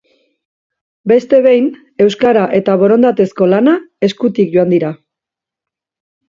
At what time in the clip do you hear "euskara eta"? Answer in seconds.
2.05-2.77